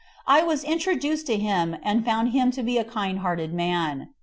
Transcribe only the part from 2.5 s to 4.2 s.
to be a kind hearted man.